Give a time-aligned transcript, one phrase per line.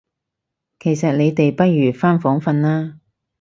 [0.79, 2.95] 其實你哋不如返房訓啦